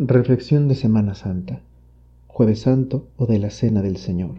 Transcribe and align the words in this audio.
Reflexión 0.00 0.68
de 0.68 0.76
Semana 0.76 1.16
Santa, 1.16 1.60
Jueves 2.28 2.60
Santo 2.60 3.08
o 3.16 3.26
de 3.26 3.40
la 3.40 3.50
Cena 3.50 3.82
del 3.82 3.96
Señor. 3.96 4.36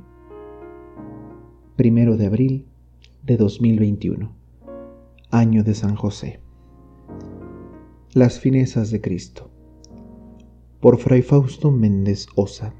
Primero 1.75 2.15
de 2.15 2.27
abril 2.27 2.65
de 3.23 3.35
2021, 3.35 4.31
Año 5.31 5.65
de 5.65 5.75
San 5.75 5.97
José. 5.97 6.39
Las 8.13 8.39
finezas 8.39 8.89
de 8.89 9.01
Cristo. 9.01 9.49
Por 10.79 10.97
Fray 10.97 11.23
Fausto 11.23 11.71
Méndez 11.71 12.27
Osa. 12.37 12.73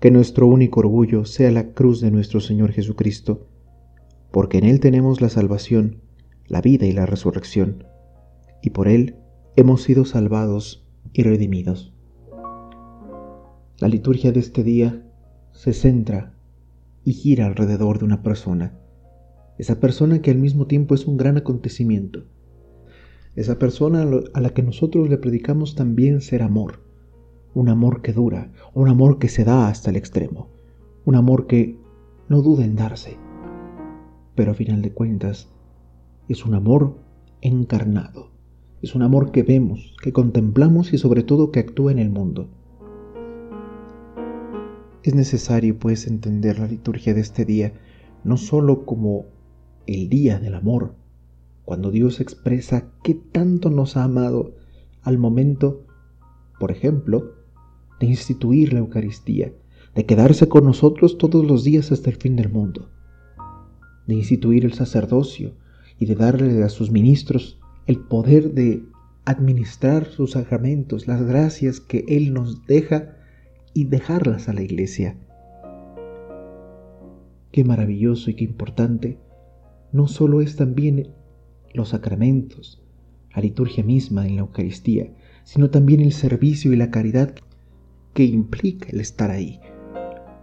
Que 0.00 0.10
nuestro 0.10 0.48
único 0.48 0.80
orgullo 0.80 1.24
sea 1.26 1.52
la 1.52 1.74
cruz 1.74 2.00
de 2.00 2.10
nuestro 2.10 2.40
Señor 2.40 2.72
Jesucristo, 2.72 3.46
porque 4.32 4.58
en 4.58 4.64
Él 4.64 4.80
tenemos 4.80 5.20
la 5.20 5.28
salvación, 5.28 6.02
la 6.48 6.60
vida 6.60 6.86
y 6.86 6.92
la 6.92 7.06
resurrección, 7.06 7.84
y 8.62 8.70
por 8.70 8.88
Él 8.88 9.14
hemos 9.56 9.82
sido 9.82 10.04
salvados 10.04 10.86
y 11.14 11.22
redimidos. 11.22 11.94
La 13.78 13.88
liturgia 13.88 14.30
de 14.30 14.40
este 14.40 14.62
día 14.62 15.02
se 15.52 15.72
centra 15.72 16.34
y 17.04 17.14
gira 17.14 17.46
alrededor 17.46 17.98
de 17.98 18.04
una 18.04 18.22
persona, 18.22 18.78
esa 19.56 19.80
persona 19.80 20.20
que 20.20 20.30
al 20.30 20.36
mismo 20.36 20.66
tiempo 20.66 20.94
es 20.94 21.06
un 21.06 21.16
gran 21.16 21.38
acontecimiento, 21.38 22.24
esa 23.34 23.58
persona 23.58 24.06
a 24.34 24.40
la 24.42 24.50
que 24.50 24.62
nosotros 24.62 25.08
le 25.08 25.16
predicamos 25.16 25.74
también 25.74 26.20
ser 26.20 26.42
amor, 26.42 26.82
un 27.54 27.70
amor 27.70 28.02
que 28.02 28.12
dura, 28.12 28.52
un 28.74 28.88
amor 28.88 29.18
que 29.18 29.30
se 29.30 29.44
da 29.44 29.68
hasta 29.68 29.88
el 29.88 29.96
extremo, 29.96 30.50
un 31.06 31.14
amor 31.14 31.46
que 31.46 31.78
no 32.28 32.42
duda 32.42 32.62
en 32.66 32.76
darse, 32.76 33.16
pero 34.34 34.50
a 34.50 34.54
final 34.54 34.82
de 34.82 34.92
cuentas 34.92 35.48
es 36.28 36.44
un 36.44 36.54
amor 36.54 36.98
encarnado 37.40 38.35
es 38.82 38.94
un 38.94 39.02
amor 39.02 39.30
que 39.30 39.42
vemos, 39.42 39.94
que 40.02 40.12
contemplamos 40.12 40.92
y 40.92 40.98
sobre 40.98 41.22
todo 41.22 41.50
que 41.50 41.60
actúa 41.60 41.92
en 41.92 41.98
el 41.98 42.10
mundo. 42.10 42.48
Es 45.02 45.14
necesario 45.14 45.78
pues 45.78 46.06
entender 46.06 46.58
la 46.58 46.66
liturgia 46.66 47.14
de 47.14 47.20
este 47.20 47.44
día 47.44 47.72
no 48.24 48.36
sólo 48.36 48.84
como 48.84 49.26
el 49.86 50.08
día 50.08 50.38
del 50.40 50.54
amor, 50.54 50.94
cuando 51.64 51.90
Dios 51.90 52.20
expresa 52.20 52.90
qué 53.02 53.14
tanto 53.14 53.70
nos 53.70 53.96
ha 53.96 54.04
amado 54.04 54.54
al 55.02 55.16
momento, 55.16 55.84
por 56.58 56.72
ejemplo, 56.72 57.34
de 58.00 58.06
instituir 58.06 58.72
la 58.72 58.80
Eucaristía, 58.80 59.52
de 59.94 60.06
quedarse 60.06 60.48
con 60.48 60.64
nosotros 60.64 61.18
todos 61.18 61.46
los 61.46 61.64
días 61.64 61.92
hasta 61.92 62.10
el 62.10 62.16
fin 62.16 62.36
del 62.36 62.50
mundo, 62.50 62.90
de 64.06 64.14
instituir 64.14 64.64
el 64.64 64.74
sacerdocio 64.74 65.52
y 65.98 66.06
de 66.06 66.16
darle 66.16 66.62
a 66.64 66.68
sus 66.68 66.90
ministros 66.90 67.58
el 67.86 68.00
poder 68.00 68.52
de 68.52 68.84
administrar 69.24 70.06
sus 70.06 70.32
sacramentos, 70.32 71.06
las 71.06 71.22
gracias 71.22 71.80
que 71.80 72.04
Él 72.08 72.32
nos 72.32 72.66
deja 72.66 73.16
y 73.74 73.84
dejarlas 73.84 74.48
a 74.48 74.52
la 74.52 74.62
iglesia. 74.62 75.16
Qué 77.52 77.64
maravilloso 77.64 78.30
y 78.30 78.34
qué 78.34 78.44
importante 78.44 79.18
no 79.92 80.08
solo 80.08 80.40
es 80.40 80.56
también 80.56 81.12
los 81.72 81.90
sacramentos, 81.90 82.82
la 83.34 83.40
liturgia 83.40 83.84
misma 83.84 84.26
en 84.26 84.36
la 84.36 84.42
Eucaristía, 84.42 85.12
sino 85.44 85.70
también 85.70 86.00
el 86.00 86.12
servicio 86.12 86.72
y 86.72 86.76
la 86.76 86.90
caridad 86.90 87.34
que 88.14 88.24
implica 88.24 88.88
el 88.90 89.00
estar 89.00 89.30
ahí. 89.30 89.60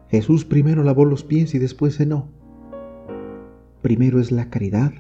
Jesús 0.10 0.46
primero 0.46 0.84
lavó 0.84 1.06
los 1.06 1.24
pies 1.24 1.54
y 1.56 1.60
después 1.60 1.98
cenó. 1.98 2.30
Primero 3.82 4.20
es 4.20 4.32
la 4.32 4.50
caridad 4.50 4.94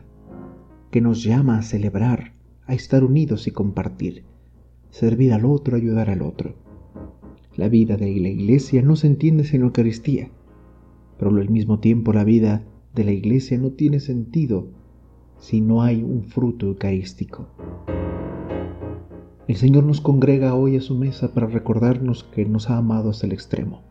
que 0.93 1.01
nos 1.01 1.23
llama 1.23 1.57
a 1.57 1.63
celebrar 1.63 2.33
a 2.67 2.75
estar 2.75 3.03
unidos 3.03 3.47
y 3.47 3.51
compartir, 3.51 4.25
servir 4.91 5.33
al 5.33 5.43
otro, 5.43 5.75
ayudar 5.75 6.11
al 6.11 6.21
otro. 6.21 6.53
La 7.55 7.67
vida 7.67 7.97
de 7.97 8.15
la 8.19 8.29
iglesia 8.29 8.83
no 8.83 8.95
se 8.95 9.07
entiende 9.07 9.43
sin 9.43 9.63
Eucaristía, 9.63 10.29
pero 11.17 11.31
al 11.31 11.49
mismo 11.49 11.79
tiempo 11.79 12.13
la 12.13 12.23
vida 12.23 12.63
de 12.93 13.05
la 13.05 13.11
iglesia 13.11 13.57
no 13.57 13.71
tiene 13.71 13.99
sentido 13.99 14.67
si 15.39 15.61
no 15.61 15.81
hay 15.81 16.03
un 16.03 16.25
fruto 16.25 16.67
eucarístico. 16.67 17.47
El 19.47 19.55
Señor 19.55 19.85
nos 19.85 19.99
congrega 19.99 20.53
hoy 20.53 20.77
a 20.77 20.81
su 20.81 20.95
mesa 20.95 21.33
para 21.33 21.47
recordarnos 21.47 22.23
que 22.23 22.45
nos 22.45 22.69
ha 22.69 22.77
amado 22.77 23.09
hasta 23.09 23.25
el 23.25 23.33
extremo, 23.33 23.81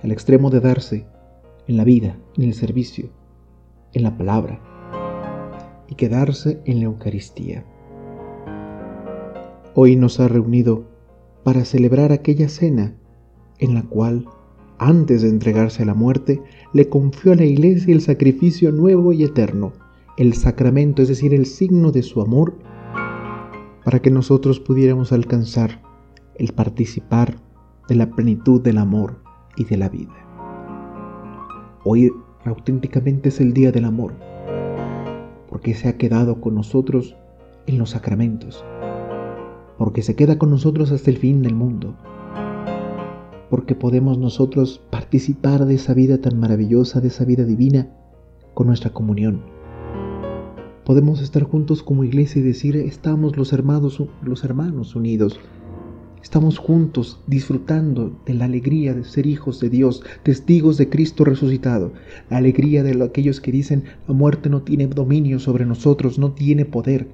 el 0.00 0.12
extremo 0.12 0.50
de 0.50 0.60
darse 0.60 1.06
en 1.66 1.76
la 1.76 1.82
vida, 1.82 2.16
en 2.36 2.44
el 2.44 2.54
servicio, 2.54 3.08
en 3.94 4.04
la 4.04 4.16
palabra, 4.16 4.75
y 5.88 5.94
quedarse 5.94 6.60
en 6.64 6.80
la 6.80 6.86
Eucaristía 6.86 7.64
hoy 9.78 9.94
nos 9.94 10.20
ha 10.20 10.26
reunido 10.26 10.84
para 11.44 11.66
celebrar 11.66 12.10
aquella 12.10 12.48
cena 12.48 12.94
en 13.58 13.74
la 13.74 13.82
cual, 13.82 14.24
antes 14.78 15.20
de 15.20 15.28
entregarse 15.28 15.82
a 15.82 15.86
la 15.86 15.92
muerte, 15.92 16.42
le 16.72 16.88
confió 16.88 17.32
a 17.32 17.36
la 17.36 17.44
iglesia 17.44 17.92
el 17.92 18.00
sacrificio 18.00 18.72
nuevo 18.72 19.12
y 19.12 19.22
eterno, 19.22 19.74
el 20.16 20.32
sacramento, 20.32 21.02
es 21.02 21.08
decir, 21.08 21.34
el 21.34 21.44
signo 21.44 21.92
de 21.92 22.02
su 22.02 22.22
amor, 22.22 22.54
para 23.84 24.00
que 24.00 24.10
nosotros 24.10 24.60
pudiéramos 24.60 25.12
alcanzar 25.12 25.82
el 26.36 26.54
participar 26.54 27.36
de 27.86 27.96
la 27.96 28.08
plenitud 28.08 28.62
del 28.62 28.78
amor 28.78 29.18
y 29.58 29.64
de 29.64 29.76
la 29.76 29.90
vida. 29.90 30.14
Hoy 31.84 32.10
auténticamente 32.46 33.28
es 33.28 33.42
el 33.42 33.52
día 33.52 33.72
del 33.72 33.84
amor, 33.84 34.14
porque 35.48 35.74
se 35.74 35.88
ha 35.88 35.96
quedado 35.96 36.40
con 36.40 36.54
nosotros 36.54 37.16
en 37.66 37.78
los 37.78 37.90
sacramentos 37.90 38.64
porque 39.78 40.02
se 40.02 40.16
queda 40.16 40.38
con 40.38 40.50
nosotros 40.50 40.90
hasta 40.90 41.10
el 41.10 41.18
fin 41.18 41.42
del 41.42 41.54
mundo, 41.54 41.94
porque 43.50 43.74
podemos 43.74 44.18
nosotros 44.18 44.80
participar 44.90 45.66
de 45.66 45.74
esa 45.74 45.94
vida 45.94 46.18
tan 46.18 46.38
maravillosa, 46.38 47.00
de 47.00 47.08
esa 47.08 47.24
vida 47.24 47.44
divina, 47.44 47.90
con 48.54 48.66
nuestra 48.66 48.90
comunión. 48.90 49.42
Podemos 50.84 51.20
estar 51.20 51.42
juntos 51.42 51.82
como 51.82 52.04
iglesia 52.04 52.40
y 52.40 52.44
decir, 52.44 52.76
estamos 52.76 53.36
los 53.36 53.52
hermanos, 53.52 54.02
los 54.22 54.44
hermanos 54.44 54.94
unidos. 54.94 55.38
Estamos 56.26 56.58
juntos 56.58 57.20
disfrutando 57.28 58.20
de 58.26 58.34
la 58.34 58.46
alegría 58.46 58.92
de 58.94 59.04
ser 59.04 59.28
hijos 59.28 59.60
de 59.60 59.70
Dios, 59.70 60.02
testigos 60.24 60.76
de 60.76 60.88
Cristo 60.88 61.24
resucitado, 61.24 61.92
la 62.28 62.38
alegría 62.38 62.82
de 62.82 63.00
aquellos 63.04 63.40
que 63.40 63.52
dicen, 63.52 63.84
la 64.08 64.12
muerte 64.12 64.50
no 64.50 64.62
tiene 64.62 64.88
dominio 64.88 65.38
sobre 65.38 65.64
nosotros, 65.66 66.18
no 66.18 66.32
tiene 66.32 66.64
poder, 66.64 67.06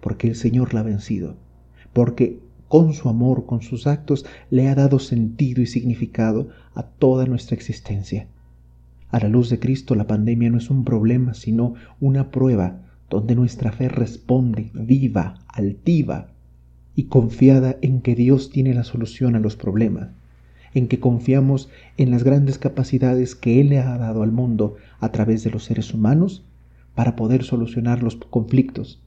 porque 0.00 0.26
el 0.26 0.34
Señor 0.34 0.74
la 0.74 0.80
ha 0.80 0.82
vencido 0.82 1.36
porque 1.92 2.40
con 2.66 2.94
su 2.94 3.08
amor, 3.08 3.46
con 3.46 3.62
sus 3.62 3.86
actos, 3.86 4.26
le 4.50 4.68
ha 4.68 4.74
dado 4.74 4.98
sentido 4.98 5.62
y 5.62 5.66
significado 5.66 6.48
a 6.74 6.82
toda 6.82 7.26
nuestra 7.26 7.54
existencia. 7.54 8.26
A 9.08 9.20
la 9.20 9.28
luz 9.28 9.50
de 9.50 9.60
Cristo 9.60 9.94
la 9.94 10.08
pandemia 10.08 10.50
no 10.50 10.58
es 10.58 10.68
un 10.68 10.84
problema, 10.84 11.32
sino 11.32 11.74
una 12.00 12.32
prueba 12.32 12.82
donde 13.08 13.36
nuestra 13.36 13.70
fe 13.70 13.88
responde 13.88 14.72
viva, 14.74 15.36
altiva 15.46 16.32
y 16.96 17.04
confiada 17.04 17.76
en 17.82 18.00
que 18.00 18.14
Dios 18.14 18.50
tiene 18.50 18.72
la 18.72 18.82
solución 18.82 19.36
a 19.36 19.38
los 19.38 19.54
problemas, 19.54 20.08
en 20.72 20.88
que 20.88 20.98
confiamos 20.98 21.68
en 21.98 22.10
las 22.10 22.24
grandes 22.24 22.58
capacidades 22.58 23.34
que 23.34 23.60
Él 23.60 23.68
le 23.68 23.78
ha 23.78 23.98
dado 23.98 24.22
al 24.22 24.32
mundo 24.32 24.76
a 24.98 25.12
través 25.12 25.44
de 25.44 25.50
los 25.50 25.64
seres 25.64 25.92
humanos 25.92 26.42
para 26.94 27.14
poder 27.14 27.44
solucionar 27.44 28.02
los 28.02 28.16
conflictos, 28.16 29.02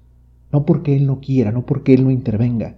no 0.51 0.65
porque 0.65 0.95
Él 0.95 1.07
no 1.07 1.19
quiera, 1.19 1.51
no 1.51 1.65
porque 1.65 1.95
Él 1.95 2.03
no 2.03 2.11
intervenga, 2.11 2.77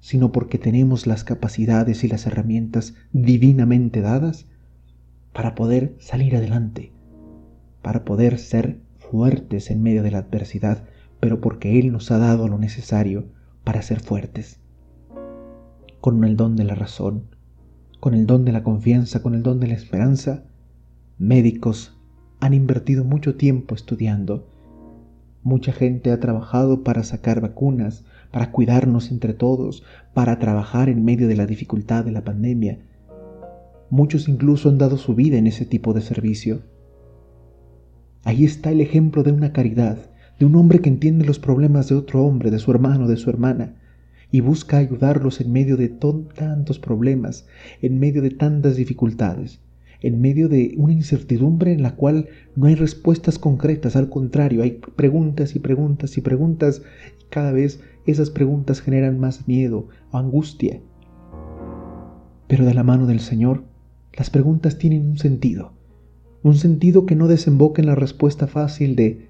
sino 0.00 0.32
porque 0.32 0.56
tenemos 0.56 1.06
las 1.06 1.22
capacidades 1.22 2.02
y 2.02 2.08
las 2.08 2.26
herramientas 2.26 2.94
divinamente 3.12 4.00
dadas 4.00 4.46
para 5.34 5.54
poder 5.54 5.94
salir 5.98 6.34
adelante, 6.34 6.92
para 7.82 8.06
poder 8.06 8.38
ser 8.38 8.78
fuertes 8.98 9.70
en 9.70 9.82
medio 9.82 10.02
de 10.02 10.12
la 10.12 10.18
adversidad, 10.18 10.84
pero 11.20 11.42
porque 11.42 11.78
Él 11.78 11.92
nos 11.92 12.10
ha 12.10 12.16
dado 12.16 12.48
lo 12.48 12.56
necesario 12.56 13.35
para 13.66 13.82
ser 13.82 14.00
fuertes. 14.00 14.60
Con 16.00 16.24
el 16.24 16.38
don 16.38 16.56
de 16.56 16.64
la 16.64 16.74
razón, 16.74 17.24
con 18.00 18.14
el 18.14 18.26
don 18.26 18.46
de 18.46 18.52
la 18.52 18.62
confianza, 18.62 19.20
con 19.22 19.34
el 19.34 19.42
don 19.42 19.60
de 19.60 19.66
la 19.66 19.74
esperanza, 19.74 20.44
médicos 21.18 21.98
han 22.40 22.54
invertido 22.54 23.04
mucho 23.04 23.36
tiempo 23.36 23.74
estudiando 23.74 24.46
Mucha 25.46 25.70
gente 25.70 26.10
ha 26.10 26.18
trabajado 26.18 26.82
para 26.82 27.04
sacar 27.04 27.40
vacunas, 27.40 28.04
para 28.32 28.50
cuidarnos 28.50 29.12
entre 29.12 29.32
todos, 29.32 29.84
para 30.12 30.40
trabajar 30.40 30.88
en 30.88 31.04
medio 31.04 31.28
de 31.28 31.36
la 31.36 31.46
dificultad 31.46 32.04
de 32.04 32.10
la 32.10 32.24
pandemia. 32.24 32.80
Muchos 33.88 34.28
incluso 34.28 34.68
han 34.68 34.78
dado 34.78 34.98
su 34.98 35.14
vida 35.14 35.36
en 35.36 35.46
ese 35.46 35.64
tipo 35.64 35.94
de 35.94 36.00
servicio. 36.00 36.62
Ahí 38.24 38.44
está 38.44 38.72
el 38.72 38.80
ejemplo 38.80 39.22
de 39.22 39.30
una 39.30 39.52
caridad, 39.52 39.98
de 40.38 40.46
un 40.46 40.56
hombre 40.56 40.80
que 40.80 40.88
entiende 40.88 41.24
los 41.24 41.38
problemas 41.38 41.88
de 41.88 41.94
otro 41.94 42.24
hombre, 42.24 42.50
de 42.50 42.58
su 42.58 42.70
hermano, 42.70 43.08
de 43.08 43.16
su 43.16 43.30
hermana, 43.30 43.74
y 44.30 44.40
busca 44.40 44.78
ayudarlos 44.78 45.40
en 45.40 45.52
medio 45.52 45.76
de 45.76 45.88
tantos 45.88 46.78
problemas, 46.78 47.46
en 47.80 47.98
medio 47.98 48.22
de 48.22 48.30
tantas 48.30 48.76
dificultades 48.76 49.60
en 50.02 50.20
medio 50.20 50.48
de 50.48 50.74
una 50.76 50.92
incertidumbre 50.92 51.72
en 51.72 51.82
la 51.82 51.96
cual 51.96 52.28
no 52.54 52.66
hay 52.66 52.74
respuestas 52.74 53.38
concretas, 53.38 53.96
al 53.96 54.08
contrario, 54.08 54.62
hay 54.62 54.80
preguntas 54.94 55.56
y 55.56 55.58
preguntas 55.58 56.16
y 56.16 56.20
preguntas, 56.20 56.82
y 57.20 57.24
cada 57.28 57.52
vez 57.52 57.80
esas 58.06 58.30
preguntas 58.30 58.80
generan 58.80 59.18
más 59.18 59.48
miedo 59.48 59.88
o 60.10 60.18
angustia. 60.18 60.80
Pero 62.46 62.64
de 62.64 62.74
la 62.74 62.84
mano 62.84 63.06
del 63.06 63.20
Señor, 63.20 63.64
las 64.16 64.30
preguntas 64.30 64.78
tienen 64.78 65.08
un 65.08 65.18
sentido, 65.18 65.72
un 66.42 66.54
sentido 66.54 67.06
que 67.06 67.16
no 67.16 67.26
desemboca 67.26 67.82
en 67.82 67.88
la 67.88 67.94
respuesta 67.94 68.46
fácil 68.46 68.94
de 68.94 69.28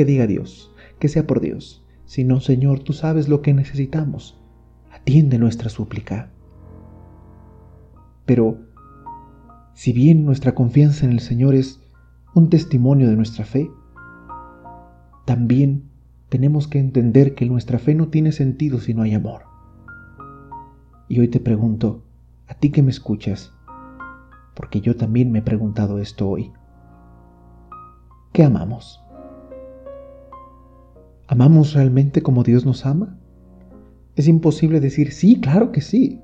que 0.00 0.06
diga 0.06 0.26
Dios, 0.26 0.74
que 0.98 1.08
sea 1.08 1.26
por 1.26 1.42
Dios, 1.42 1.84
sino 2.06 2.40
Señor, 2.40 2.80
tú 2.80 2.94
sabes 2.94 3.28
lo 3.28 3.42
que 3.42 3.52
necesitamos, 3.52 4.40
atiende 4.90 5.38
nuestra 5.38 5.68
súplica. 5.68 6.30
Pero, 8.24 8.56
si 9.74 9.92
bien 9.92 10.24
nuestra 10.24 10.54
confianza 10.54 11.04
en 11.04 11.12
el 11.12 11.20
Señor 11.20 11.54
es 11.54 11.82
un 12.34 12.48
testimonio 12.48 13.10
de 13.10 13.16
nuestra 13.16 13.44
fe, 13.44 13.70
también 15.26 15.90
tenemos 16.30 16.66
que 16.66 16.78
entender 16.78 17.34
que 17.34 17.44
nuestra 17.44 17.78
fe 17.78 17.94
no 17.94 18.08
tiene 18.08 18.32
sentido 18.32 18.80
si 18.80 18.94
no 18.94 19.02
hay 19.02 19.12
amor. 19.12 19.42
Y 21.08 21.20
hoy 21.20 21.28
te 21.28 21.40
pregunto, 21.40 22.04
a 22.48 22.54
ti 22.54 22.70
que 22.70 22.82
me 22.82 22.90
escuchas, 22.90 23.52
porque 24.56 24.80
yo 24.80 24.96
también 24.96 25.30
me 25.30 25.40
he 25.40 25.42
preguntado 25.42 25.98
esto 25.98 26.26
hoy, 26.26 26.54
¿qué 28.32 28.44
amamos? 28.44 28.99
¿Amamos 31.30 31.74
realmente 31.74 32.22
como 32.22 32.42
Dios 32.42 32.66
nos 32.66 32.84
ama? 32.84 33.16
Es 34.16 34.26
imposible 34.26 34.80
decir 34.80 35.12
sí, 35.12 35.40
claro 35.40 35.70
que 35.70 35.80
sí. 35.80 36.20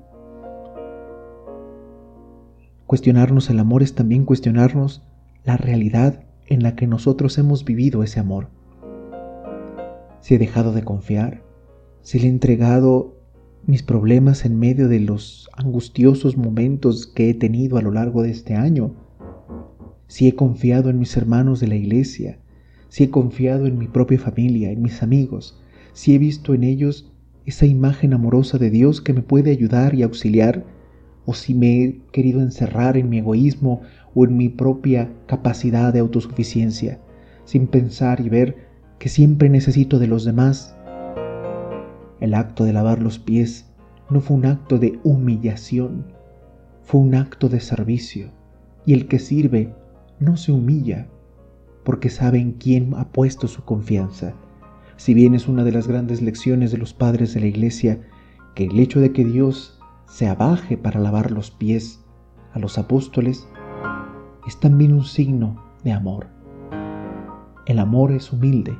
Cuestionarnos 2.85 3.49
el 3.49 3.59
amor 3.59 3.83
es 3.83 3.95
también 3.95 4.25
cuestionarnos 4.25 5.01
la 5.45 5.55
realidad 5.55 6.25
en 6.47 6.61
la 6.61 6.75
que 6.75 6.87
nosotros 6.87 7.37
hemos 7.37 7.63
vivido 7.63 8.03
ese 8.03 8.19
amor 8.19 8.49
si 10.19 10.35
he 10.35 10.39
dejado 10.39 10.73
de 10.73 10.83
confiar, 10.83 11.41
si 12.01 12.19
le 12.19 12.25
he 12.25 12.29
entregado 12.29 13.15
mis 13.65 13.81
problemas 13.81 14.43
en 14.43 14.59
medio 14.59 14.89
de 14.89 14.99
los 14.99 15.49
angustiosos 15.53 16.35
momentos 16.35 17.07
que 17.07 17.29
he 17.29 17.33
tenido 17.33 17.77
a 17.77 17.81
lo 17.81 17.91
largo 17.91 18.23
de 18.23 18.31
este 18.31 18.55
año, 18.55 18.93
si 20.07 20.27
he 20.27 20.35
confiado 20.35 20.89
en 20.89 20.99
mis 20.99 21.15
hermanos 21.15 21.61
de 21.61 21.67
la 21.67 21.75
iglesia, 21.75 22.39
si 22.89 23.03
he 23.03 23.09
confiado 23.09 23.65
en 23.65 23.77
mi 23.77 23.87
propia 23.87 24.19
familia, 24.19 24.71
en 24.71 24.81
mis 24.81 25.03
amigos, 25.03 25.59
si 25.93 26.15
he 26.15 26.17
visto 26.17 26.53
en 26.53 26.63
ellos 26.63 27.11
esa 27.45 27.65
imagen 27.65 28.13
amorosa 28.13 28.57
de 28.57 28.69
Dios 28.69 29.01
que 29.01 29.13
me 29.13 29.21
puede 29.21 29.51
ayudar 29.51 29.95
y 29.95 30.03
auxiliar, 30.03 30.65
o 31.25 31.33
si 31.33 31.53
me 31.53 31.83
he 31.83 32.01
querido 32.11 32.41
encerrar 32.41 32.97
en 32.97 33.09
mi 33.09 33.19
egoísmo 33.19 33.81
o 34.15 34.25
en 34.25 34.37
mi 34.37 34.49
propia 34.49 35.11
capacidad 35.27 35.93
de 35.93 35.99
autosuficiencia, 35.99 36.99
sin 37.45 37.67
pensar 37.67 38.19
y 38.21 38.29
ver 38.29 38.67
que 38.99 39.09
siempre 39.09 39.49
necesito 39.49 39.99
de 39.99 40.07
los 40.07 40.25
demás. 40.25 40.75
El 42.19 42.33
acto 42.33 42.63
de 42.63 42.73
lavar 42.73 43.01
los 43.01 43.19
pies 43.19 43.65
no 44.09 44.21
fue 44.21 44.37
un 44.37 44.45
acto 44.45 44.79
de 44.79 44.99
humillación, 45.03 46.05
fue 46.81 47.01
un 47.01 47.15
acto 47.15 47.49
de 47.49 47.59
servicio. 47.59 48.31
Y 48.85 48.93
el 48.93 49.07
que 49.07 49.19
sirve 49.19 49.73
no 50.19 50.37
se 50.37 50.53
humilla, 50.53 51.07
porque 51.87 52.09
sabe 52.09 52.39
en 52.39 52.51
quién 52.51 52.93
ha 52.95 53.13
puesto 53.13 53.47
su 53.47 53.63
confianza. 53.63 54.33
Si 54.97 55.13
bien 55.13 55.33
es 55.33 55.47
una 55.47 55.63
de 55.63 55.71
las 55.71 55.87
grandes 55.87 56.21
lecciones 56.21 56.69
de 56.69 56.77
los 56.77 56.93
padres 56.93 57.33
de 57.33 57.39
la 57.39 57.45
iglesia, 57.45 58.01
que 58.55 58.65
el 58.65 58.77
hecho 58.77 58.99
de 58.99 59.13
que 59.13 59.23
Dios 59.23 59.79
se 60.05 60.27
abaje 60.27 60.75
para 60.75 60.99
lavar 60.99 61.31
los 61.31 61.49
pies 61.49 62.03
a 62.51 62.59
los 62.59 62.77
apóstoles, 62.77 63.47
es 64.45 64.59
también 64.59 64.91
un 64.91 65.05
signo 65.05 65.63
de 65.85 65.93
amor. 65.93 66.27
El 67.67 67.79
amor 67.79 68.11
es 68.11 68.33
humilde, 68.33 68.77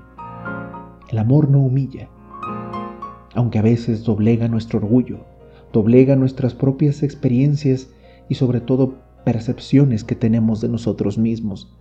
el 1.10 1.18
amor 1.18 1.50
no 1.50 1.60
humilla, 1.60 2.10
aunque 3.36 3.60
a 3.60 3.62
veces 3.62 4.04
doblega 4.04 4.50
nuestro 4.50 4.80
orgullo, 4.80 5.20
doblega 5.72 6.18
nuestras 6.18 6.54
propias 6.54 7.04
experiencias 7.04 7.90
y 8.28 8.36
sobre 8.36 8.60
todo 8.60 8.96
percepciones 9.24 10.04
que 10.04 10.16
tenemos 10.16 10.60
de 10.60 10.68
nosotros 10.68 11.18
mismos. 11.18 11.77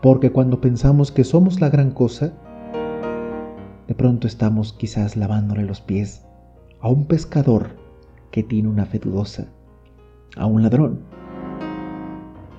Porque 0.00 0.30
cuando 0.30 0.60
pensamos 0.60 1.10
que 1.10 1.24
somos 1.24 1.60
la 1.60 1.70
gran 1.70 1.90
cosa, 1.90 2.32
de 3.88 3.94
pronto 3.94 4.26
estamos 4.26 4.72
quizás 4.72 5.16
lavándole 5.16 5.64
los 5.64 5.80
pies 5.80 6.24
a 6.80 6.88
un 6.88 7.06
pescador 7.06 7.70
que 8.30 8.44
tiene 8.44 8.68
una 8.68 8.86
fe 8.86 9.00
dudosa, 9.00 9.48
a 10.36 10.46
un 10.46 10.62
ladrón, 10.62 11.00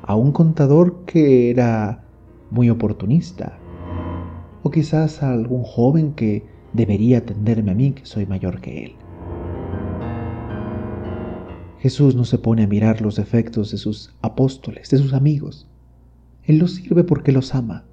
a 0.04 0.16
un 0.16 0.34
contador 0.34 1.06
que 1.06 1.50
era 1.50 2.04
muy 2.52 2.70
oportunista, 2.70 3.58
o 4.64 4.72
quizás 4.72 5.24
a 5.24 5.32
algún 5.32 5.64
joven 5.64 6.14
que 6.14 6.46
debería 6.74 7.20
atenderme 7.20 7.72
a 7.72 7.76
mí 7.76 7.92
que 7.92 8.06
soy 8.06 8.26
mayor 8.26 8.60
que 8.60 8.86
él. 8.86 8.96
Jesús 11.80 12.16
no 12.16 12.26
se 12.26 12.38
pone 12.38 12.64
a 12.64 12.68
mirar 12.68 13.00
los 13.00 13.16
defectos 13.16 13.72
de 13.72 13.78
sus 13.78 14.14
apóstoles, 14.22 14.90
de 14.90 14.98
sus 14.98 15.14
amigos. 15.14 15.69
Él 16.50 16.58
los 16.58 16.74
sirve 16.74 17.04
porque 17.04 17.32
los 17.32 17.54
ama. 17.54 17.86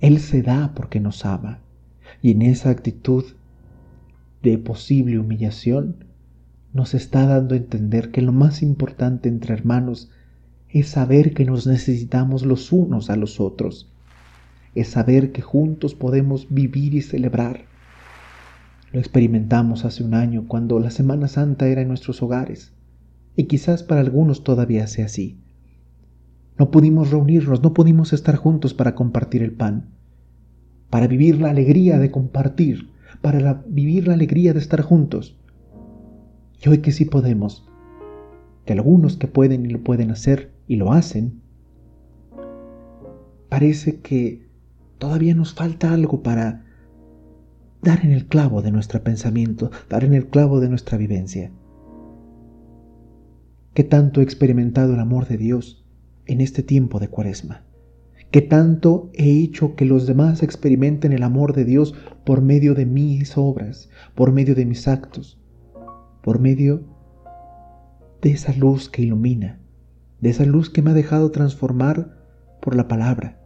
Él 0.00 0.18
se 0.18 0.42
da 0.42 0.72
porque 0.74 0.98
nos 0.98 1.24
ama. 1.24 1.60
Y 2.20 2.32
en 2.32 2.42
esa 2.42 2.70
actitud 2.70 3.24
de 4.42 4.58
posible 4.58 5.18
humillación 5.18 6.04
nos 6.72 6.92
está 6.94 7.24
dando 7.24 7.54
a 7.54 7.58
entender 7.58 8.10
que 8.10 8.20
lo 8.20 8.32
más 8.32 8.62
importante 8.62 9.28
entre 9.28 9.54
hermanos 9.54 10.10
es 10.68 10.88
saber 10.88 11.34
que 11.34 11.44
nos 11.44 11.68
necesitamos 11.68 12.44
los 12.44 12.72
unos 12.72 13.10
a 13.10 13.16
los 13.16 13.38
otros 13.38 13.92
es 14.74 14.88
saber 14.88 15.30
que 15.32 15.40
juntos 15.40 15.94
podemos 15.94 16.48
vivir 16.50 16.94
y 16.94 17.00
celebrar. 17.00 17.64
Lo 18.92 18.98
experimentamos 18.98 19.84
hace 19.86 20.02
un 20.04 20.14
año 20.14 20.46
cuando 20.48 20.80
la 20.80 20.90
Semana 20.90 21.28
Santa 21.28 21.68
era 21.68 21.80
en 21.80 21.88
nuestros 21.88 22.22
hogares 22.22 22.72
y 23.36 23.44
quizás 23.44 23.84
para 23.84 24.02
algunos 24.02 24.42
todavía 24.42 24.88
sea 24.88 25.06
así. 25.06 25.38
No 26.58 26.70
pudimos 26.70 27.10
reunirnos, 27.10 27.62
no 27.62 27.74
pudimos 27.74 28.12
estar 28.12 28.36
juntos 28.36 28.74
para 28.74 28.94
compartir 28.94 29.42
el 29.42 29.52
pan, 29.52 29.90
para 30.90 31.06
vivir 31.06 31.40
la 31.40 31.50
alegría 31.50 31.98
de 31.98 32.10
compartir, 32.10 32.90
para 33.20 33.64
vivir 33.66 34.08
la 34.08 34.14
alegría 34.14 34.52
de 34.52 34.60
estar 34.60 34.80
juntos. 34.80 35.38
Y 36.64 36.68
hoy 36.68 36.78
que 36.78 36.92
sí 36.92 37.04
podemos, 37.04 37.68
que 38.64 38.72
algunos 38.72 39.16
que 39.16 39.28
pueden 39.28 39.66
y 39.66 39.70
lo 39.70 39.82
pueden 39.82 40.10
hacer 40.10 40.52
y 40.66 40.76
lo 40.76 40.92
hacen, 40.92 41.40
parece 43.48 44.00
que 44.00 44.46
Todavía 44.98 45.34
nos 45.34 45.52
falta 45.52 45.92
algo 45.92 46.22
para 46.22 46.64
dar 47.82 48.04
en 48.04 48.12
el 48.12 48.26
clavo 48.26 48.62
de 48.62 48.72
nuestro 48.72 49.02
pensamiento, 49.02 49.70
dar 49.90 50.04
en 50.04 50.14
el 50.14 50.28
clavo 50.28 50.60
de 50.60 50.68
nuestra 50.68 50.96
vivencia. 50.96 51.52
¿Qué 53.74 53.84
tanto 53.84 54.20
he 54.20 54.24
experimentado 54.24 54.94
el 54.94 55.00
amor 55.00 55.28
de 55.28 55.36
Dios 55.36 55.85
en 56.26 56.40
este 56.40 56.62
tiempo 56.62 56.98
de 56.98 57.08
cuaresma? 57.08 57.64
¿Qué 58.30 58.42
tanto 58.42 59.10
he 59.14 59.30
hecho 59.42 59.76
que 59.76 59.84
los 59.84 60.06
demás 60.06 60.42
experimenten 60.42 61.12
el 61.12 61.22
amor 61.22 61.54
de 61.54 61.64
Dios 61.64 61.94
por 62.24 62.42
medio 62.42 62.74
de 62.74 62.86
mis 62.86 63.38
obras, 63.38 63.88
por 64.14 64.32
medio 64.32 64.54
de 64.54 64.66
mis 64.66 64.88
actos, 64.88 65.38
por 66.22 66.40
medio 66.40 66.82
de 68.20 68.30
esa 68.30 68.52
luz 68.52 68.88
que 68.90 69.02
ilumina, 69.02 69.60
de 70.20 70.30
esa 70.30 70.44
luz 70.44 70.70
que 70.70 70.82
me 70.82 70.90
ha 70.90 70.94
dejado 70.94 71.30
transformar 71.30 72.16
por 72.60 72.74
la 72.74 72.88
palabra, 72.88 73.38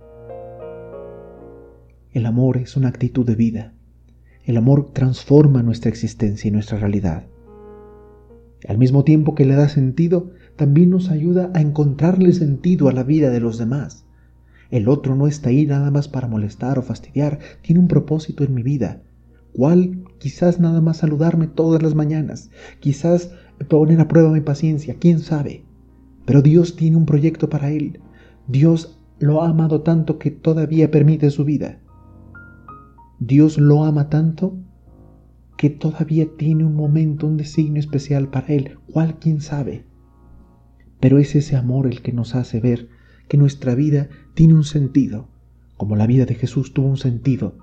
el 2.12 2.26
amor 2.26 2.56
es 2.56 2.76
una 2.76 2.88
actitud 2.88 3.24
de 3.24 3.36
vida. 3.36 3.72
El 4.44 4.56
amor 4.56 4.92
transforma 4.92 5.62
nuestra 5.62 5.90
existencia 5.90 6.48
y 6.48 6.50
nuestra 6.50 6.76
realidad. 6.76 7.26
Al 8.66 8.78
mismo 8.78 9.04
tiempo 9.04 9.36
que 9.36 9.44
le 9.44 9.54
da 9.54 9.68
sentido, 9.68 10.32
también 10.60 10.90
nos 10.90 11.10
ayuda 11.10 11.50
a 11.54 11.62
encontrarle 11.62 12.34
sentido 12.34 12.90
a 12.90 12.92
la 12.92 13.02
vida 13.02 13.30
de 13.30 13.40
los 13.40 13.56
demás. 13.56 14.04
El 14.70 14.88
otro 14.88 15.14
no 15.14 15.26
está 15.26 15.48
ahí 15.48 15.64
nada 15.64 15.90
más 15.90 16.06
para 16.06 16.28
molestar 16.28 16.78
o 16.78 16.82
fastidiar, 16.82 17.38
tiene 17.62 17.80
un 17.80 17.88
propósito 17.88 18.44
en 18.44 18.52
mi 18.52 18.62
vida. 18.62 19.00
¿Cuál? 19.54 20.04
Quizás 20.18 20.60
nada 20.60 20.82
más 20.82 20.98
saludarme 20.98 21.46
todas 21.46 21.82
las 21.82 21.94
mañanas, 21.94 22.50
quizás 22.78 23.30
poner 23.70 24.02
a 24.02 24.08
prueba 24.08 24.30
mi 24.30 24.42
paciencia, 24.42 24.96
quién 25.00 25.20
sabe. 25.20 25.64
Pero 26.26 26.42
Dios 26.42 26.76
tiene 26.76 26.98
un 26.98 27.06
proyecto 27.06 27.48
para 27.48 27.70
él. 27.70 27.98
Dios 28.46 29.00
lo 29.18 29.42
ha 29.42 29.48
amado 29.48 29.80
tanto 29.80 30.18
que 30.18 30.30
todavía 30.30 30.90
permite 30.90 31.30
su 31.30 31.46
vida. 31.46 31.78
Dios 33.18 33.56
lo 33.56 33.84
ama 33.84 34.10
tanto 34.10 34.58
que 35.56 35.70
todavía 35.70 36.26
tiene 36.36 36.66
un 36.66 36.76
momento, 36.76 37.26
un 37.26 37.38
designio 37.38 37.80
especial 37.80 38.28
para 38.28 38.48
Él, 38.48 38.76
cual 38.92 39.18
quién 39.18 39.40
sabe. 39.40 39.88
Pero 41.00 41.18
es 41.18 41.34
ese 41.34 41.56
amor 41.56 41.86
el 41.86 42.02
que 42.02 42.12
nos 42.12 42.34
hace 42.34 42.60
ver 42.60 42.88
que 43.28 43.36
nuestra 43.36 43.74
vida 43.74 44.08
tiene 44.34 44.54
un 44.54 44.64
sentido, 44.64 45.28
como 45.76 45.96
la 45.96 46.06
vida 46.06 46.26
de 46.26 46.34
Jesús 46.34 46.74
tuvo 46.74 46.88
un 46.88 46.96
sentido 46.98 47.54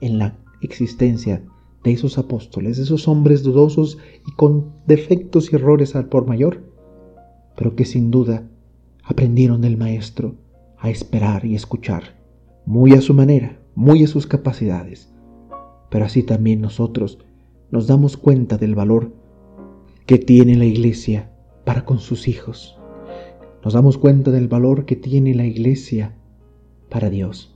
en 0.00 0.18
la 0.18 0.36
existencia 0.60 1.42
de 1.84 1.92
esos 1.92 2.18
apóstoles, 2.18 2.76
de 2.76 2.82
esos 2.82 3.08
hombres 3.08 3.42
dudosos 3.42 3.98
y 4.26 4.32
con 4.32 4.72
defectos 4.86 5.52
y 5.52 5.56
errores 5.56 5.94
al 5.94 6.06
por 6.06 6.26
mayor, 6.26 6.62
pero 7.56 7.76
que 7.76 7.84
sin 7.84 8.10
duda 8.10 8.48
aprendieron 9.04 9.60
del 9.60 9.76
Maestro 9.76 10.34
a 10.78 10.90
esperar 10.90 11.44
y 11.44 11.54
escuchar, 11.54 12.16
muy 12.66 12.92
a 12.92 13.00
su 13.00 13.14
manera, 13.14 13.60
muy 13.74 14.04
a 14.04 14.06
sus 14.06 14.26
capacidades, 14.26 15.12
pero 15.90 16.04
así 16.04 16.22
también 16.22 16.60
nosotros 16.60 17.18
nos 17.70 17.86
damos 17.86 18.16
cuenta 18.16 18.56
del 18.56 18.74
valor 18.74 19.12
que 20.06 20.18
tiene 20.18 20.56
la 20.56 20.64
iglesia 20.64 21.30
para 21.64 21.84
con 21.84 21.98
sus 21.98 22.26
hijos. 22.28 22.79
Nos 23.62 23.74
damos 23.74 23.98
cuenta 23.98 24.30
del 24.30 24.48
valor 24.48 24.86
que 24.86 24.96
tiene 24.96 25.34
la 25.34 25.44
iglesia 25.44 26.14
para 26.88 27.10
Dios. 27.10 27.54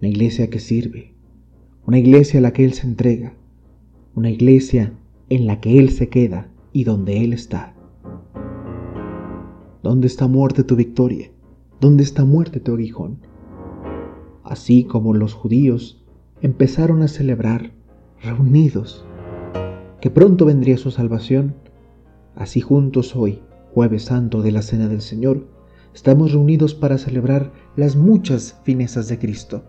Una 0.00 0.08
iglesia 0.08 0.50
que 0.50 0.60
sirve, 0.60 1.14
una 1.84 1.98
iglesia 1.98 2.38
a 2.38 2.42
la 2.42 2.52
que 2.52 2.64
Él 2.64 2.74
se 2.74 2.86
entrega, 2.86 3.34
una 4.14 4.30
iglesia 4.30 4.92
en 5.30 5.46
la 5.46 5.60
que 5.60 5.78
Él 5.78 5.90
se 5.90 6.08
queda 6.08 6.48
y 6.72 6.84
donde 6.84 7.24
Él 7.24 7.32
está. 7.32 7.74
¿Dónde 9.82 10.06
está 10.06 10.28
muerte 10.28 10.62
tu 10.62 10.76
victoria? 10.76 11.32
¿Dónde 11.80 12.04
está 12.04 12.24
muerte 12.24 12.60
tu 12.60 12.74
aguijón? 12.74 13.18
Así 14.44 14.84
como 14.84 15.12
los 15.12 15.34
judíos 15.34 16.04
empezaron 16.40 17.02
a 17.02 17.08
celebrar 17.08 17.72
reunidos 18.22 19.04
que 20.00 20.10
pronto 20.10 20.44
vendría 20.44 20.78
su 20.78 20.92
salvación, 20.92 21.56
así 22.36 22.60
juntos 22.60 23.16
hoy, 23.16 23.40
jueves 23.78 24.06
santo 24.06 24.42
de 24.42 24.50
la 24.50 24.62
Cena 24.62 24.88
del 24.88 25.02
Señor, 25.02 25.46
estamos 25.94 26.32
reunidos 26.32 26.74
para 26.74 26.98
celebrar 26.98 27.52
las 27.76 27.94
muchas 27.94 28.58
finezas 28.64 29.06
de 29.06 29.20
Cristo, 29.20 29.62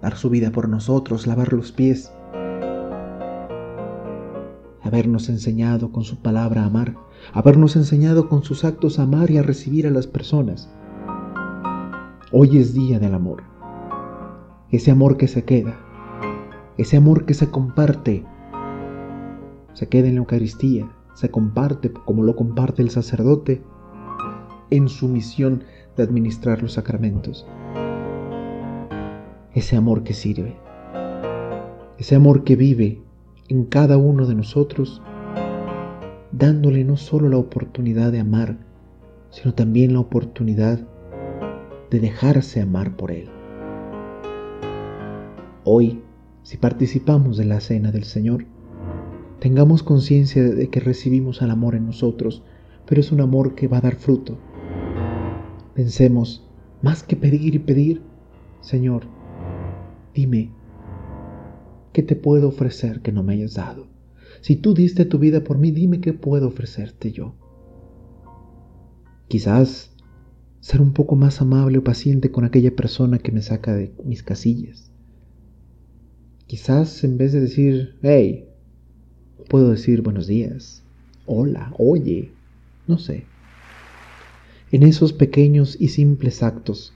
dar 0.00 0.16
su 0.16 0.30
vida 0.30 0.50
por 0.52 0.70
nosotros, 0.70 1.26
lavar 1.26 1.52
los 1.52 1.70
pies, 1.70 2.10
habernos 4.82 5.28
enseñado 5.28 5.92
con 5.92 6.02
su 6.02 6.22
palabra 6.22 6.62
a 6.62 6.64
amar, 6.68 6.96
habernos 7.34 7.76
enseñado 7.76 8.30
con 8.30 8.42
sus 8.42 8.64
actos 8.64 8.98
a 8.98 9.02
amar 9.02 9.30
y 9.30 9.36
a 9.36 9.42
recibir 9.42 9.86
a 9.86 9.90
las 9.90 10.06
personas. 10.06 10.72
Hoy 12.32 12.56
es 12.56 12.72
día 12.72 12.98
del 12.98 13.12
amor, 13.12 13.42
ese 14.70 14.90
amor 14.90 15.18
que 15.18 15.28
se 15.28 15.44
queda, 15.44 15.76
ese 16.78 16.96
amor 16.96 17.26
que 17.26 17.34
se 17.34 17.50
comparte, 17.50 18.24
se 19.74 19.88
queda 19.90 20.08
en 20.08 20.14
la 20.14 20.20
Eucaristía, 20.20 20.88
se 21.14 21.30
comparte 21.30 21.92
como 21.92 22.22
lo 22.22 22.36
comparte 22.36 22.82
el 22.82 22.90
sacerdote 22.90 23.62
en 24.70 24.88
su 24.88 25.08
misión 25.08 25.64
de 25.96 26.02
administrar 26.02 26.62
los 26.62 26.72
sacramentos. 26.72 27.46
Ese 29.54 29.76
amor 29.76 30.02
que 30.02 30.14
sirve, 30.14 30.56
ese 31.98 32.14
amor 32.14 32.44
que 32.44 32.56
vive 32.56 33.02
en 33.48 33.66
cada 33.66 33.98
uno 33.98 34.26
de 34.26 34.34
nosotros, 34.34 35.02
dándole 36.32 36.84
no 36.84 36.96
solo 36.96 37.28
la 37.28 37.36
oportunidad 37.36 38.12
de 38.12 38.20
amar, 38.20 38.56
sino 39.30 39.52
también 39.54 39.92
la 39.92 40.00
oportunidad 40.00 40.80
de 41.90 42.00
dejarse 42.00 42.62
amar 42.62 42.96
por 42.96 43.10
Él. 43.10 43.28
Hoy, 45.64 46.02
si 46.42 46.56
participamos 46.56 47.36
de 47.36 47.44
la 47.44 47.60
cena 47.60 47.92
del 47.92 48.04
Señor, 48.04 48.46
tengamos 49.42 49.82
conciencia 49.82 50.40
de 50.40 50.70
que 50.70 50.78
recibimos 50.78 51.42
al 51.42 51.50
amor 51.50 51.74
en 51.74 51.84
nosotros, 51.84 52.44
pero 52.86 53.00
es 53.00 53.10
un 53.10 53.20
amor 53.20 53.56
que 53.56 53.66
va 53.66 53.78
a 53.78 53.80
dar 53.80 53.96
fruto. 53.96 54.38
Pensemos, 55.74 56.48
más 56.80 57.02
que 57.02 57.16
pedir 57.16 57.56
y 57.56 57.58
pedir, 57.58 58.02
Señor, 58.60 59.02
dime, 60.14 60.52
¿qué 61.92 62.04
te 62.04 62.14
puedo 62.14 62.46
ofrecer 62.46 63.00
que 63.00 63.10
no 63.10 63.24
me 63.24 63.32
hayas 63.32 63.54
dado? 63.54 63.88
Si 64.42 64.54
tú 64.54 64.74
diste 64.74 65.06
tu 65.06 65.18
vida 65.18 65.42
por 65.42 65.58
mí, 65.58 65.72
dime 65.72 66.00
qué 66.00 66.12
puedo 66.12 66.46
ofrecerte 66.46 67.10
yo. 67.10 67.34
Quizás 69.26 69.92
ser 70.60 70.80
un 70.80 70.92
poco 70.92 71.16
más 71.16 71.40
amable 71.40 71.78
o 71.78 71.82
paciente 71.82 72.30
con 72.30 72.44
aquella 72.44 72.76
persona 72.76 73.18
que 73.18 73.32
me 73.32 73.42
saca 73.42 73.74
de 73.74 73.92
mis 74.04 74.22
casillas. 74.22 74.92
Quizás 76.46 77.02
en 77.02 77.18
vez 77.18 77.32
de 77.32 77.40
decir, 77.40 77.96
hey, 78.02 78.50
puedo 79.48 79.70
decir 79.70 80.02
buenos 80.02 80.26
días, 80.26 80.82
hola, 81.26 81.72
oye, 81.78 82.32
no 82.86 82.98
sé. 82.98 83.26
En 84.70 84.82
esos 84.82 85.12
pequeños 85.12 85.76
y 85.80 85.88
simples 85.88 86.42
actos, 86.42 86.94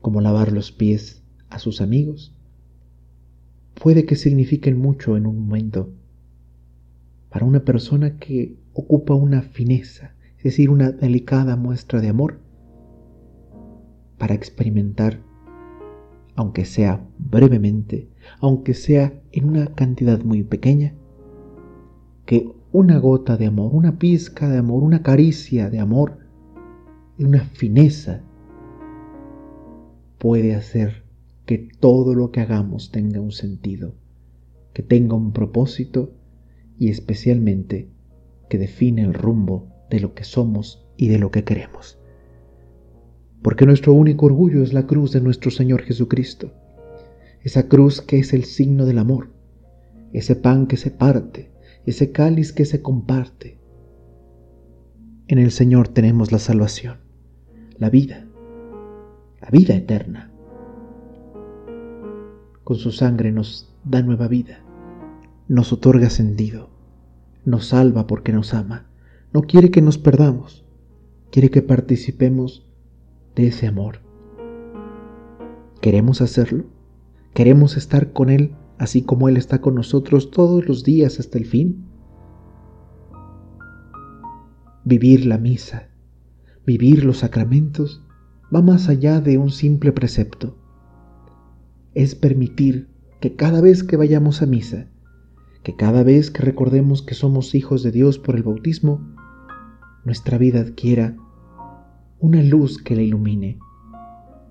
como 0.00 0.20
lavar 0.20 0.52
los 0.52 0.72
pies 0.72 1.22
a 1.50 1.58
sus 1.58 1.80
amigos, 1.80 2.34
puede 3.74 4.06
que 4.06 4.16
signifiquen 4.16 4.78
mucho 4.78 5.16
en 5.16 5.26
un 5.26 5.40
momento 5.46 5.90
para 7.28 7.44
una 7.44 7.64
persona 7.64 8.18
que 8.18 8.56
ocupa 8.72 9.14
una 9.14 9.42
fineza, 9.42 10.14
es 10.38 10.44
decir, 10.44 10.70
una 10.70 10.92
delicada 10.92 11.56
muestra 11.56 12.00
de 12.00 12.08
amor, 12.08 12.40
para 14.18 14.34
experimentar 14.34 15.20
aunque 16.36 16.64
sea 16.64 17.06
brevemente, 17.18 18.08
aunque 18.40 18.74
sea 18.74 19.20
en 19.32 19.48
una 19.48 19.66
cantidad 19.74 20.22
muy 20.22 20.42
pequeña, 20.42 20.94
que 22.26 22.50
una 22.72 22.98
gota 22.98 23.36
de 23.36 23.46
amor, 23.46 23.74
una 23.74 23.98
pizca 23.98 24.48
de 24.48 24.58
amor, 24.58 24.82
una 24.82 25.02
caricia 25.02 25.70
de 25.70 25.78
amor, 25.78 26.18
una 27.18 27.40
fineza, 27.40 28.22
puede 30.18 30.54
hacer 30.54 31.04
que 31.46 31.68
todo 31.80 32.14
lo 32.14 32.30
que 32.30 32.40
hagamos 32.40 32.90
tenga 32.90 33.20
un 33.20 33.32
sentido, 33.32 33.94
que 34.72 34.82
tenga 34.82 35.14
un 35.14 35.32
propósito 35.32 36.14
y 36.78 36.88
especialmente 36.88 37.90
que 38.48 38.58
define 38.58 39.02
el 39.02 39.14
rumbo 39.14 39.68
de 39.90 40.00
lo 40.00 40.14
que 40.14 40.24
somos 40.24 40.86
y 40.96 41.08
de 41.08 41.18
lo 41.18 41.30
que 41.30 41.44
queremos. 41.44 41.98
Porque 43.42 43.66
nuestro 43.66 43.92
único 43.92 44.26
orgullo 44.26 44.62
es 44.62 44.72
la 44.72 44.86
cruz 44.86 45.12
de 45.12 45.20
nuestro 45.20 45.50
Señor 45.50 45.82
Jesucristo, 45.82 46.52
esa 47.42 47.68
cruz 47.68 48.00
que 48.00 48.18
es 48.18 48.32
el 48.32 48.44
signo 48.44 48.86
del 48.86 48.98
amor, 48.98 49.30
ese 50.14 50.34
pan 50.34 50.66
que 50.66 50.78
se 50.78 50.90
parte, 50.90 51.53
ese 51.86 52.12
cáliz 52.12 52.52
que 52.52 52.64
se 52.64 52.82
comparte. 52.82 53.58
En 55.28 55.38
el 55.38 55.50
Señor 55.50 55.88
tenemos 55.88 56.32
la 56.32 56.38
salvación, 56.38 56.98
la 57.78 57.90
vida, 57.90 58.26
la 59.40 59.50
vida 59.50 59.74
eterna. 59.74 60.30
Con 62.62 62.76
su 62.76 62.92
sangre 62.92 63.32
nos 63.32 63.74
da 63.84 64.02
nueva 64.02 64.28
vida, 64.28 64.60
nos 65.48 65.72
otorga 65.72 66.08
sentido, 66.08 66.70
nos 67.44 67.66
salva 67.66 68.06
porque 68.06 68.32
nos 68.32 68.54
ama, 68.54 68.86
no 69.32 69.42
quiere 69.42 69.70
que 69.70 69.82
nos 69.82 69.98
perdamos, 69.98 70.64
quiere 71.30 71.50
que 71.50 71.62
participemos 71.62 72.66
de 73.34 73.48
ese 73.48 73.66
amor. 73.66 74.00
¿Queremos 75.80 76.22
hacerlo? 76.22 76.64
¿Queremos 77.34 77.76
estar 77.76 78.12
con 78.12 78.30
Él 78.30 78.54
así 78.78 79.02
como 79.02 79.28
Él 79.28 79.36
está 79.36 79.60
con 79.60 79.74
nosotros 79.74 80.30
todos 80.30 80.66
los 80.66 80.84
días 80.84 81.20
hasta 81.20 81.38
el 81.38 81.46
fin? 81.46 81.86
Vivir 84.84 85.26
la 85.26 85.38
misa, 85.38 85.88
vivir 86.66 87.04
los 87.04 87.18
sacramentos, 87.18 88.02
va 88.54 88.62
más 88.62 88.88
allá 88.88 89.20
de 89.20 89.38
un 89.38 89.50
simple 89.50 89.92
precepto. 89.92 90.56
Es 91.94 92.14
permitir 92.14 92.88
que 93.20 93.36
cada 93.36 93.60
vez 93.60 93.82
que 93.82 93.96
vayamos 93.96 94.42
a 94.42 94.46
misa, 94.46 94.88
que 95.62 95.76
cada 95.76 96.02
vez 96.02 96.30
que 96.30 96.42
recordemos 96.42 97.02
que 97.02 97.14
somos 97.14 97.54
hijos 97.54 97.82
de 97.82 97.90
Dios 97.90 98.18
por 98.18 98.36
el 98.36 98.42
bautismo, 98.42 99.00
nuestra 100.04 100.36
vida 100.36 100.60
adquiera 100.60 101.16
una 102.18 102.42
luz 102.42 102.78
que 102.82 102.94
la 102.94 103.02
ilumine, 103.02 103.58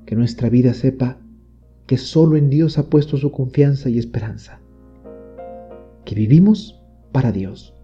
que 0.06 0.16
nuestra 0.16 0.50
vida 0.50 0.74
sepa 0.74 1.20
que 1.88 1.98
solo 1.98 2.38
en 2.38 2.50
Dios 2.50 2.78
ha 2.78 2.90
puesto 2.90 3.18
su 3.18 3.32
confianza 3.32 3.90
y 3.90 3.98
esperanza, 3.98 4.60
que 6.06 6.16
vivimos 6.16 6.82
para 7.12 7.32
Dios, 7.32 7.76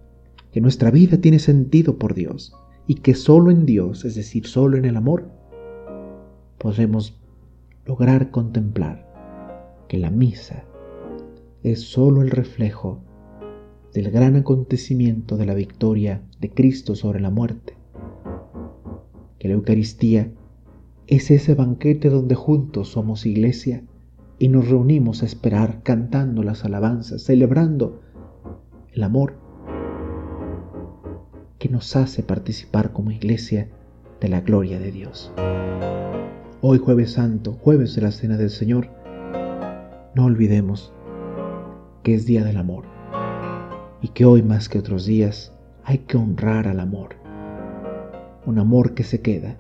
que 0.52 0.62
nuestra 0.62 0.92
vida 0.92 1.18
tiene 1.18 1.40
sentido 1.40 1.98
por 1.98 2.14
Dios 2.14 2.54
y 2.88 2.96
que 2.96 3.14
solo 3.14 3.52
en 3.52 3.66
Dios, 3.66 4.06
es 4.06 4.16
decir, 4.16 4.48
solo 4.48 4.78
en 4.78 4.86
el 4.86 4.98
amor, 4.98 5.30
podremos 6.58 7.22
lograr 7.86 8.32
contemplar 8.32 9.08
que 9.88 9.98
la 9.98 10.10
misa 10.10 10.64
es 11.64 11.82
solo 11.82 12.22
el 12.22 12.32
reflejo 12.32 13.04
del 13.94 14.12
gran 14.12 14.36
acontecimiento 14.36 15.38
de 15.38 15.46
la 15.46 15.54
victoria 15.54 16.22
de 16.40 16.50
Cristo 16.52 16.96
sobre 16.96 17.20
la 17.20 17.30
muerte 17.30 17.80
que 19.40 19.48
la 19.48 19.54
Eucaristía 19.56 20.32
es 21.10 21.32
ese 21.32 21.56
banquete 21.56 22.12
donde 22.12 22.36
juntos 22.36 22.90
somos 22.90 23.26
iglesia 23.26 23.82
y 24.38 24.48
nos 24.48 24.70
reunimos 24.70 25.24
a 25.24 25.26
esperar 25.26 25.82
cantando 25.82 26.44
las 26.44 26.66
alabanzas, 26.66 27.24
celebrando 27.24 28.00
el 28.94 29.02
amor 29.02 29.34
que 31.58 31.68
nos 31.68 31.96
hace 31.96 32.22
participar 32.22 32.94
como 32.94 33.10
iglesia 33.10 33.70
de 34.22 34.30
la 34.30 34.42
gloria 34.42 34.80
de 34.80 34.92
Dios. 34.92 35.34
Hoy 36.62 36.78
jueves 36.78 37.14
santo, 37.14 37.54
jueves 37.54 37.96
de 37.96 38.04
la 38.04 38.12
Cena 38.12 38.38
del 38.38 38.52
Señor, 38.52 38.90
no 40.14 40.26
olvidemos 40.26 40.94
que 42.04 42.14
es 42.14 42.28
día 42.28 42.44
del 42.44 42.58
amor 42.58 42.84
y 44.00 44.10
que 44.10 44.26
hoy 44.26 44.44
más 44.44 44.70
que 44.70 44.78
otros 44.78 45.08
días 45.08 45.54
hay 45.84 46.00
que 46.00 46.18
honrar 46.18 46.68
al 46.68 46.80
amor 46.80 47.16
un 48.46 48.60
amor 48.60 48.94
que 48.94 49.04
se 49.04 49.22
queda, 49.22 49.58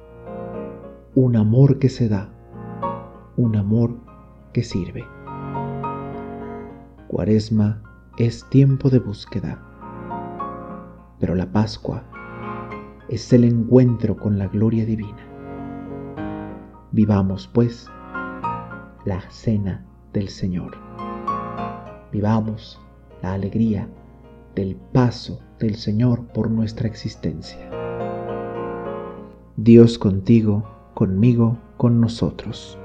un 1.16 1.36
amor 1.36 1.80
que 1.80 1.89
se 1.89 2.08
da, 2.08 2.30
un 3.36 3.56
amor 3.56 3.98
que 4.54 4.63
sirve. 4.63 5.06
Cuaresma 7.08 7.82
es 8.18 8.48
tiempo 8.50 8.89
de 8.89 9.00
búsqueda, 9.00 9.60
pero 11.20 11.34
la 11.34 11.51
Pascua 11.51 12.04
es 13.08 13.34
el 13.34 13.44
encuentro 13.44 14.16
con 14.16 14.38
la 14.38 14.48
gloria 14.48 14.86
divina. 14.86 15.25
Vivamos, 16.92 17.48
pues, 17.48 17.89
la 19.06 19.22
cena 19.30 19.86
del 20.13 20.30
Señor. 20.30 20.78
Vivamos 22.12 22.80
la 23.24 23.34
alegría 23.34 23.89
del 24.54 24.75
paso 24.75 25.39
del 25.60 25.75
Señor 25.75 26.28
por 26.28 26.51
nuestra 26.51 26.88
existencia. 26.88 27.70
Dios 29.58 29.98
contigo, 29.98 30.78
conmigo, 31.00 31.56
con 31.77 32.01
nosotros. 32.01 32.77